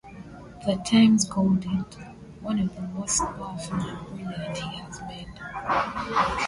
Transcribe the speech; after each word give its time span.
The 0.65 0.81
Times 0.83 1.25
called 1.29 1.63
it, 1.63 1.97
one 2.41 2.57
of 2.57 2.75
the 2.75 2.81
most 2.81 3.19
powerful 3.19 3.77
and 3.79 4.07
brilliant 4.07 4.57
he 4.57 4.79
has 4.79 4.99
made. 5.03 5.27